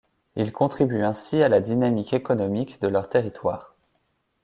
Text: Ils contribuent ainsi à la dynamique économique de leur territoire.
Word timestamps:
Ils 0.35 0.51
contribuent 0.51 1.03
ainsi 1.03 1.43
à 1.43 1.47
la 1.47 1.61
dynamique 1.61 2.13
économique 2.13 2.81
de 2.81 2.87
leur 2.87 3.07
territoire. 3.07 3.75